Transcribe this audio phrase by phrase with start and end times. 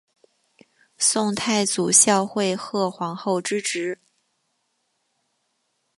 [0.97, 3.99] 宋太祖孝惠贺皇后之侄。